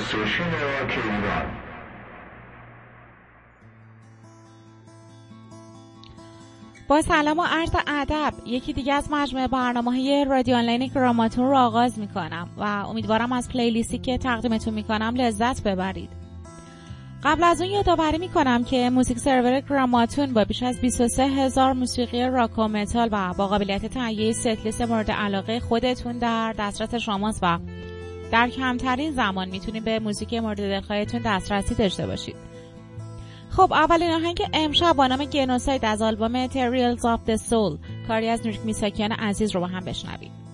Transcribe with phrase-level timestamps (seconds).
[0.00, 1.44] Station راک ایران
[6.88, 11.56] با سلام و عرض ادب یکی دیگه از مجموعه برنامه های رادیو آنلاین گراماتون رو
[11.56, 16.10] آغاز می کنم و امیدوارم از playlist ی که تقدیمتون می کنم لذت ببرید.
[17.24, 21.72] قبل از اون یادآوری می کنم که music server گراماتون با بیش از 23 هزار
[21.72, 27.40] موسیقی راک و متال و با قابلیت تهیه setlist مورد علاقه خودتون در دسترس شماست
[27.42, 27.58] و
[28.32, 32.36] در کمترین زمان می‌تونید به موسیقی مورد دلخواهتون دسترسی داشته باشید.
[33.50, 37.78] خب اولین آهنگ امشب با نام گنوساید از آلبوم Terrials of the Soul.
[38.08, 40.49] کاری از نیک میساکیان عزیز رو با هم بشنوید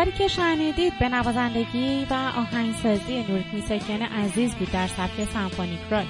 [0.00, 6.06] کاری که شنیدید به نوازندگی و آهنگسازی نوریک میساکین عزیز بود در سبک سمفونیک راک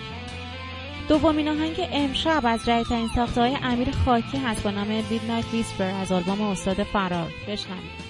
[1.09, 4.89] دومین آهنگ امشب از جدیدترین ساخته امیر خاکی هست با نام
[5.29, 7.31] نایت ویسپر از آلبوم استاد فرار.
[7.49, 8.10] بشنوید.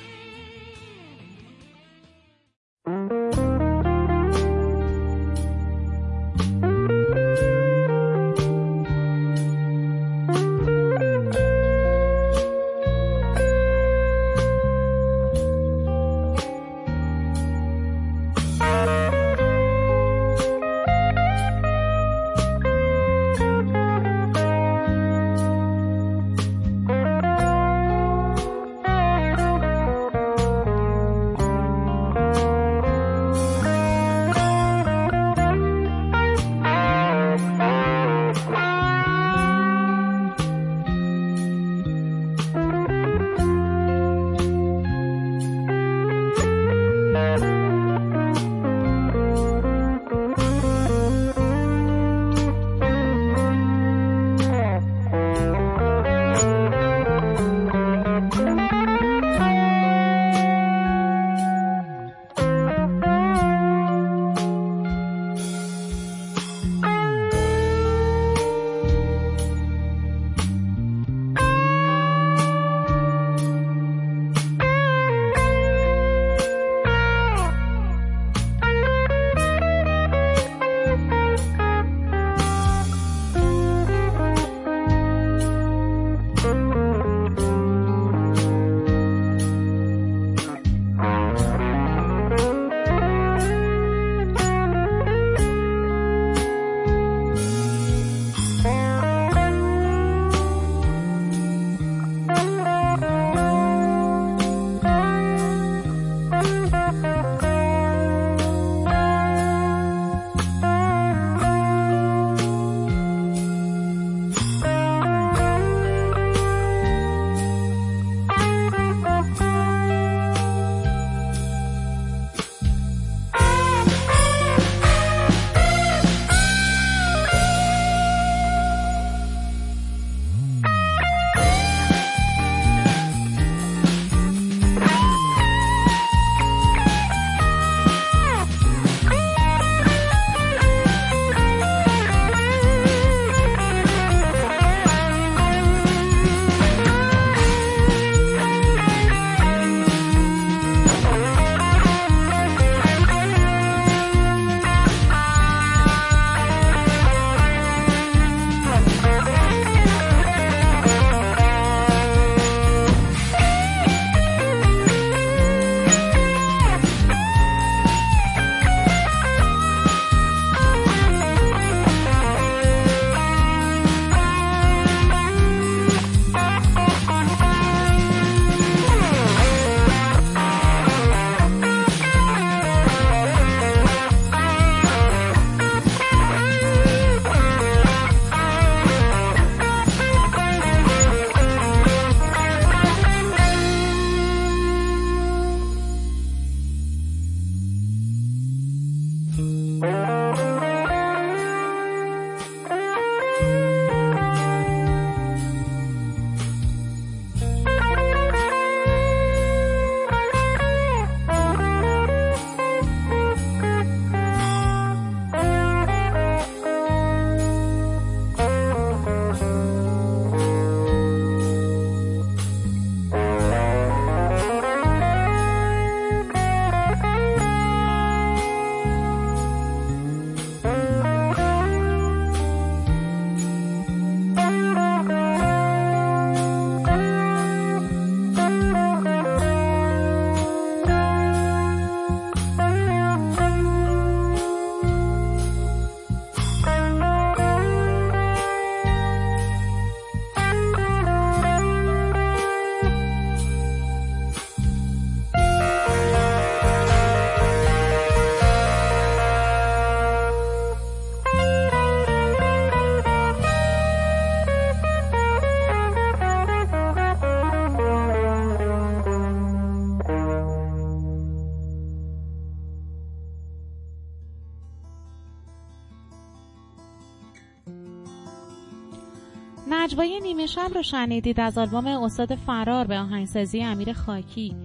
[280.23, 284.57] نیمه شب رو شنیدید از آلبوم استاد فرار به آهنگسازی امیر خاکی.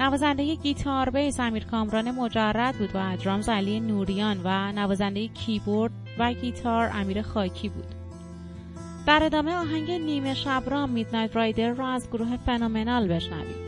[0.00, 6.32] نوازنده گیتار بیس امیر کامران مجرد بود و درامز علی نوریان و نوازنده کیبورد و
[6.32, 7.94] گیتار امیر خاکی بود.
[9.06, 13.63] در ادامه آهنگ نیمه شبرام میدنایت رایدر را از گروه فنومنال بشنوید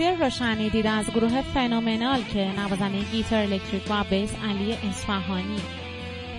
[0.00, 5.60] رایدر را شنیدید از گروه فنومنال که نوازنده گیتار الکتریک و bass علی اصفهانی.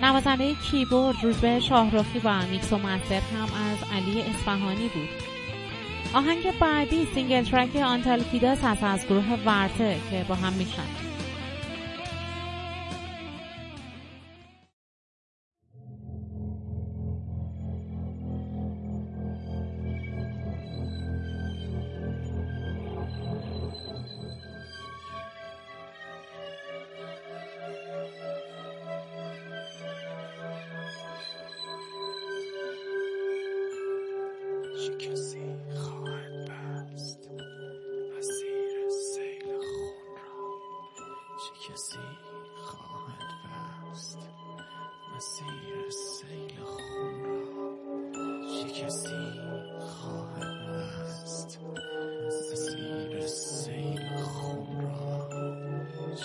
[0.02, 5.08] نوازنده کیبورد روزبه شاهروخی و میکس و master هم از علی اصفهانی بود.
[6.14, 11.05] آهنگ بعدی single track آنتالکیداس هست از گروه ورته که با هم میشن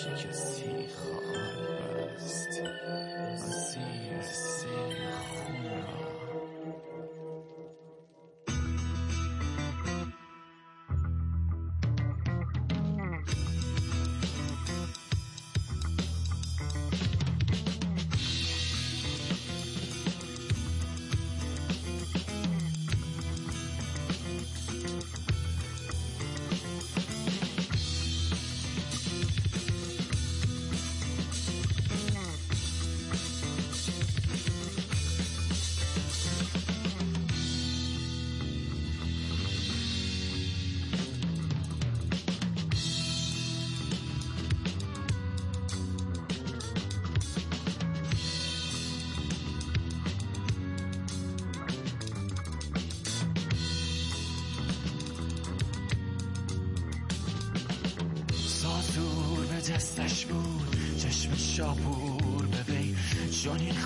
[0.04, 0.51] چه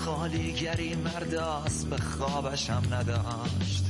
[0.06, 3.84] خالیگری مرداست به خوابش هم نداشت.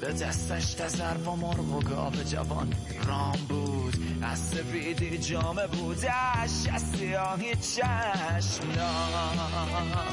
[0.00, 2.74] به دستش تزرب و مرغ و گاو جوان
[3.06, 3.94] رام بود.
[4.22, 10.03] از سفیدی جامه بودش از سیاهی چشم داشت.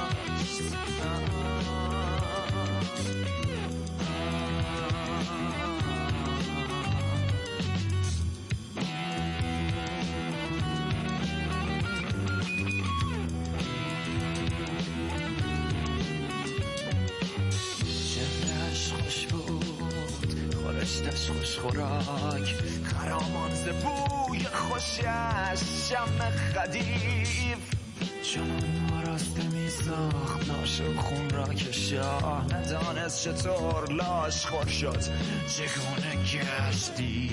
[21.22, 22.56] خورشتش خوش خوراک.
[22.84, 26.20] خرامان ز بوی خوشش شم
[26.54, 27.58] خدیف.
[28.34, 28.64] چون
[28.98, 35.02] آراسته می ساخت لاش و خون را که شاه ندانست چطور لاش خور شد.
[35.48, 37.30] چگونه گشتی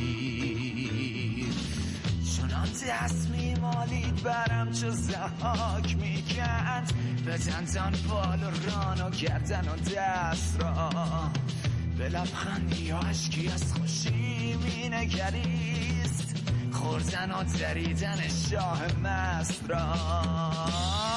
[2.36, 6.92] چنان دست می مالید برم چو زهاک می کند
[7.26, 10.90] به دندان بال و ران و گردن و دست را.
[11.98, 16.36] به لبخندی یا اشکی از خوشی می نگریست
[16.72, 18.18] خوردن و دریدن
[18.50, 21.07] شاه مست را.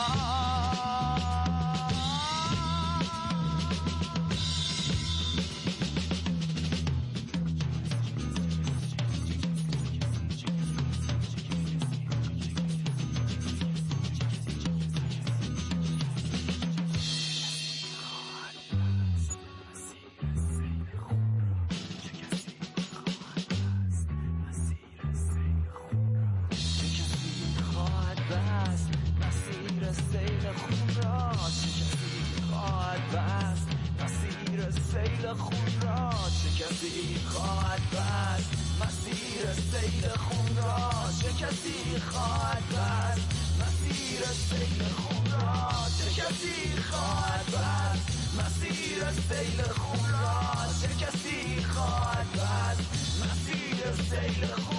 [54.42, 54.71] Yeah.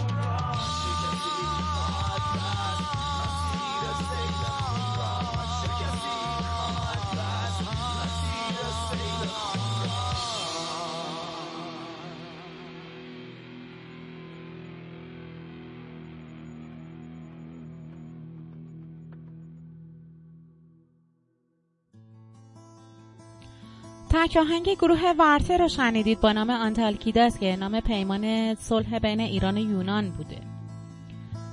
[24.23, 26.21] تک آهنگ گروه ورته رو شنیدید.
[26.21, 30.39] با نام آنتالکیداس که نام پیمان صلح بین ایران و یونان بوده.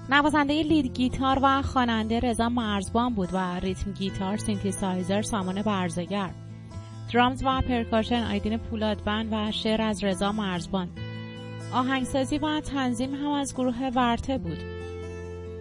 [0.10, 6.29] نوازنده lead guitar و خواننده رضا مرزبان بود و rhythm guitar synthesizer سامان برزگر.
[7.13, 10.89] drums و percussion آیدین پولادبند و شعر از رضا مرزبان.
[11.73, 14.60] آهنگسازی و تنظیم هم از گروه ورته بود.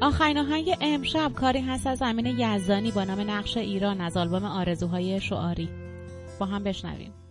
[0.01, 5.21] آخرین آهنگ امشب کاری هست از امین یزدانی با نام نقش ایران از آلبوم آرزوهای
[5.21, 5.88] شعاری.
[6.39, 7.28] با هم بشنویم.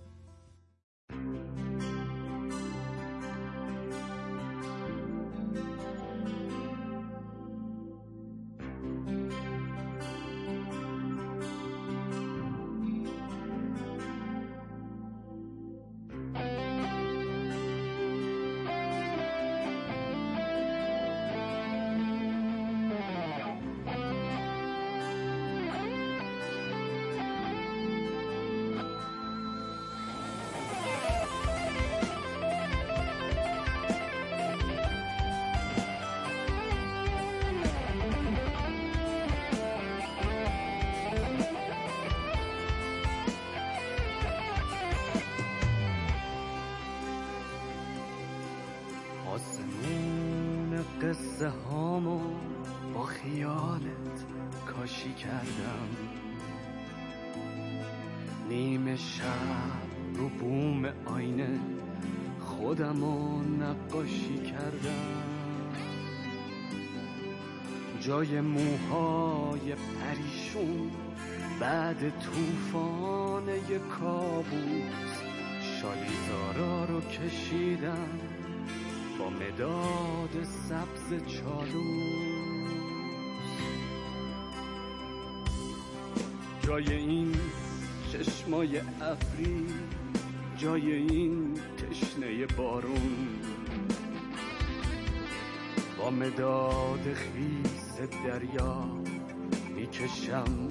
[51.08, 52.20] قصه هامو
[52.94, 54.26] با خیالت
[54.66, 55.88] کاشی کردم.
[58.50, 61.60] نیمه شب رو بوم آینه
[62.40, 65.24] خودم رو نقاشی کردم.
[68.00, 70.92] جای موهای پریشون
[71.60, 75.22] بعد توفان یه کابوس
[75.62, 78.37] شالیزارا رو کشیدم.
[79.20, 82.38] با مداد سبز چالوس.
[86.62, 87.36] جای این
[88.12, 89.66] چشمای افری
[90.58, 93.28] جای این تشنه بارون.
[95.98, 98.86] با مداد خیس دریا
[99.76, 100.68] می‌کشم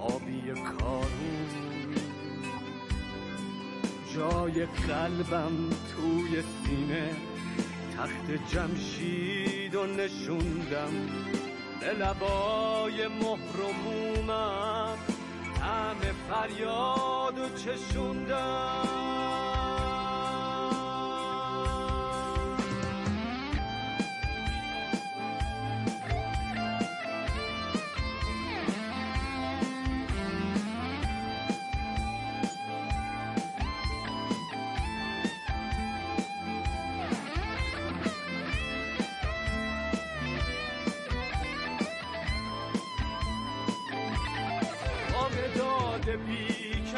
[0.00, 0.42] آبی
[0.78, 1.46] کارون.
[4.14, 7.35] جای قلبم توی سینه
[7.96, 10.92] تخت جمشید و نشوندم
[11.80, 14.98] به لبای مهر و مومم
[15.60, 19.35] طعم فریاد و چشوندم.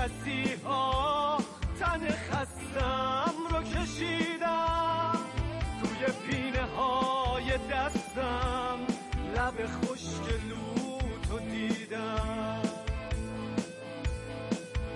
[0.08, 1.38] کسی ها
[1.80, 5.18] تن خستم رو کشیدم.
[5.80, 8.78] توی پینه های دستم
[9.36, 12.62] لب خشک لوتو دیدم.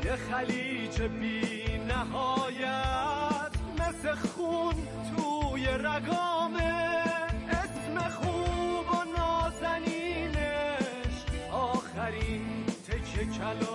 [0.05, 4.75] یه خلیج بی نهایت مثل خون
[5.16, 7.03] توی رگامه
[7.51, 11.16] اسم خوب و نازنینش.
[11.53, 13.72] آخرین تکه کلامه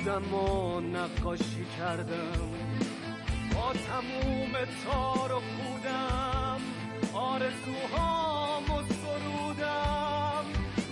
[0.00, 2.50] خودم رو نقاشی کردم.
[3.54, 4.52] با تموم
[4.84, 6.60] تار و خودم
[7.14, 10.44] آرزوهامو سرودم.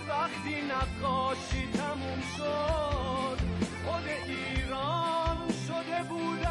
[0.09, 3.37] وقتی نقاشی تموم شد
[3.85, 6.48] خود ایران شده بودم.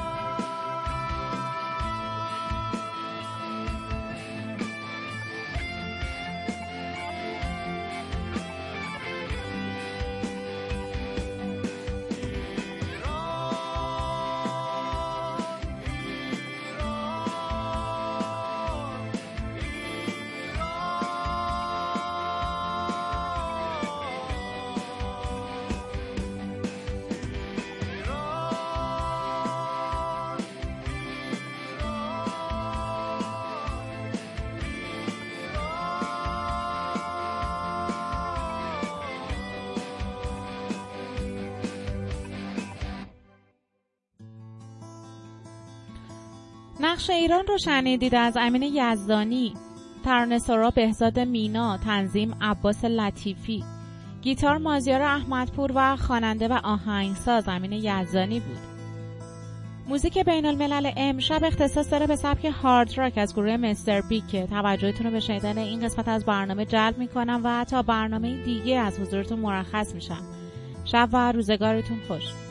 [46.98, 49.54] نقش ایران رو شنیدید از امین یزدانی.
[50.04, 53.64] ترانه‌سرا بهزاد مینا تنظیم عباس لطیفی.
[54.22, 58.58] گیتار مازیار احمدپور و خواننده و آهنگساز امین یزدانی بود.
[59.88, 64.46] موزیک بین الملل امشب اختصاص داره به سبک هارد راک از گروه مستر بیگ که
[64.46, 69.00] توجهتون رو به شنیدن این قسمت از برنامه جلب می‌کنم و تا برنامه دیگه از
[69.00, 70.22] حضورتون مرخص میشم.
[70.84, 72.47] شب و روزگارتون خوش.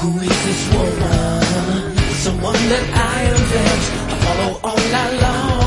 [0.00, 1.96] Who is this woman?
[2.24, 3.82] Someone that I invent.
[4.08, 5.59] I follow all night long.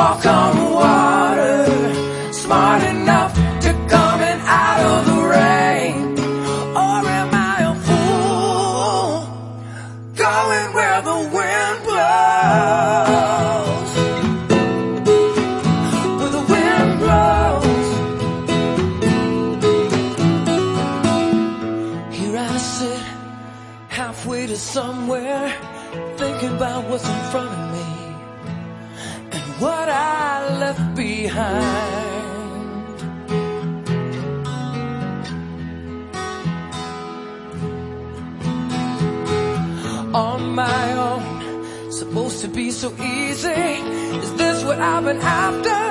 [0.00, 0.59] walk on
[42.80, 43.50] so easy?
[44.22, 45.89] Is this what I've been after?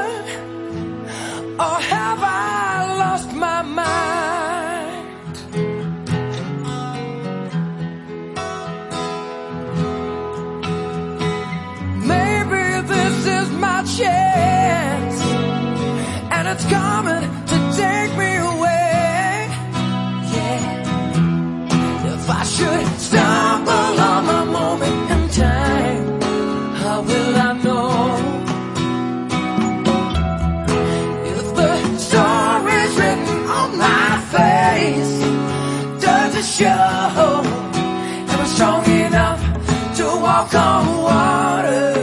[36.60, 39.40] show that was strong enough
[39.96, 41.94] to walk on water,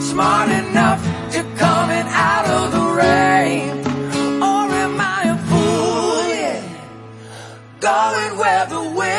[0.00, 1.00] smart enough
[1.30, 3.78] to coming out of the rain.
[4.42, 6.18] Or am I a fool?
[6.34, 6.62] Yeah,
[7.78, 9.11] going where the wind.